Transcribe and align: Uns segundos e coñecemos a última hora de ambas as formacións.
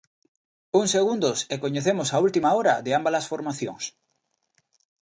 Uns 0.79 0.89
segundos 0.97 1.37
e 1.53 1.55
coñecemos 1.63 2.09
a 2.11 2.17
última 2.25 2.49
hora 2.57 2.73
de 2.85 2.91
ambas 2.97 3.15
as 3.19 3.29
formacións. 3.31 3.83